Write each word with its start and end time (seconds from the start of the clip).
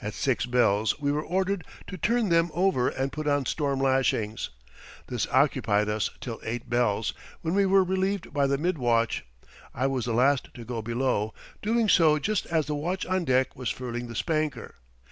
At 0.00 0.14
six 0.14 0.46
bells 0.46 1.00
we 1.00 1.10
were 1.10 1.24
ordered 1.24 1.64
to 1.88 1.96
turn 1.98 2.28
them 2.28 2.52
over 2.54 2.90
and 2.90 3.10
put 3.10 3.26
on 3.26 3.44
storm 3.44 3.80
lashings. 3.80 4.50
This 5.08 5.26
occupied 5.32 5.88
us 5.88 6.10
till 6.20 6.40
eight 6.44 6.70
bells, 6.70 7.12
when 7.40 7.56
we 7.56 7.66
were 7.66 7.82
relieved 7.82 8.32
by 8.32 8.46
the 8.46 8.56
mid 8.56 8.78
watch. 8.78 9.24
I 9.74 9.88
was 9.88 10.04
the 10.04 10.12
last 10.14 10.54
to 10.54 10.64
go 10.64 10.80
below, 10.80 11.34
doing 11.60 11.88
so 11.88 12.20
just 12.20 12.46
as 12.46 12.66
the 12.66 12.76
watch 12.76 13.04
on 13.06 13.24
deck 13.24 13.56
was 13.56 13.68
furling 13.70 14.06
the 14.06 14.14
spanker. 14.14 14.76